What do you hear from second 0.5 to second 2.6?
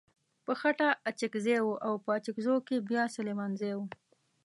خټه اڅکزی و او په اڅګزو